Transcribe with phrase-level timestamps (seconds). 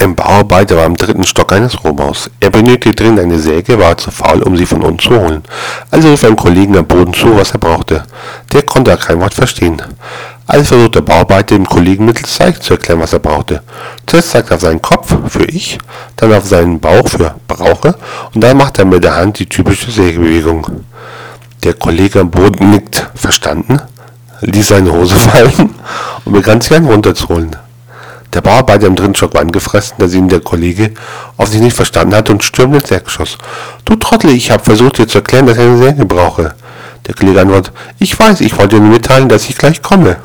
[0.00, 2.30] Ein Bauarbeiter war im dritten Stock eines Rohbaus.
[2.40, 5.42] Er benötigte dringend eine Säge, war zu faul, um sie von uns zu holen.
[5.90, 8.04] Also rief er einem Kollegen am Boden zu, was er brauchte.
[8.50, 9.82] Der konnte kein Wort verstehen.
[10.46, 13.62] Also versuchte der Bauarbeiter dem Kollegen mittels Zeig zu erklären, was er brauchte.
[14.06, 15.76] Zuerst zeigte er auf seinen Kopf, für ich,
[16.16, 17.94] dann auf seinen Bauch, für brauche,
[18.34, 20.66] und dann machte er mit der Hand die typische Sägebewegung.
[21.62, 23.82] Der Kollege am Boden nickt, verstanden,
[24.40, 25.74] ließ seine Hose fallen
[26.24, 27.54] und begann sich einen runterzuholen.
[28.32, 30.92] Der Bauarbeiter im dritten Stock war angefressen, dass ihn der Kollege
[31.36, 33.38] offensichtlich nicht verstanden hatte und stürmte ins Erdgeschoss.
[33.84, 36.54] Du Trottel, ich habe versucht dir zu erklären, dass ich eine Säge brauche.
[37.06, 40.16] Der Kollege antwortet, ich weiß, ich wollte dir nur mitteilen, dass ich gleich komme.